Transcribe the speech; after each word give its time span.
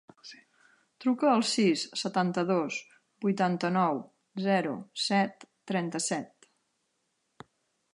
Truca 1.03 1.29
al 1.31 1.43
sis, 1.49 1.83
setanta-dos, 2.03 2.79
vuitanta-nou, 3.27 4.03
zero, 4.49 4.75
set, 5.07 5.51
trenta-set. 5.73 6.53